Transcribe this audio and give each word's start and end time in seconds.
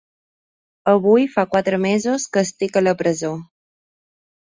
Avui 0.93 1.27
fa 1.33 1.43
quatre 1.51 1.79
mesos 1.83 2.25
que 2.37 2.43
estic 2.47 2.79
a 2.81 2.83
la 2.87 2.95
presó. 3.03 3.31